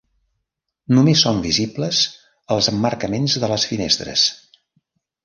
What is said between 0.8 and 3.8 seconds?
Només són visibles els emmarcaments de les